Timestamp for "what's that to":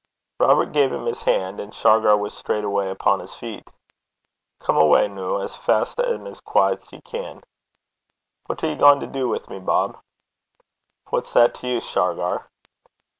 11.11-11.67